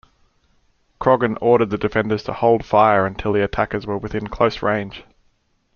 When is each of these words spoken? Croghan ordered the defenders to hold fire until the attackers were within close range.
Croghan 0.99 1.37
ordered 1.41 1.69
the 1.69 1.77
defenders 1.77 2.23
to 2.23 2.33
hold 2.33 2.65
fire 2.65 3.05
until 3.05 3.33
the 3.33 3.43
attackers 3.43 3.85
were 3.85 3.99
within 3.99 4.25
close 4.29 4.63
range. 4.63 5.03